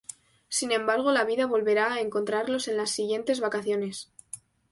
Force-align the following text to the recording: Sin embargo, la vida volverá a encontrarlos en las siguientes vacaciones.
Sin 0.49 0.71
embargo, 0.71 1.11
la 1.11 1.25
vida 1.25 1.45
volverá 1.45 1.93
a 1.93 1.99
encontrarlos 2.01 2.67
en 2.67 2.75
las 2.75 2.89
siguientes 2.89 3.39
vacaciones. 3.39 4.11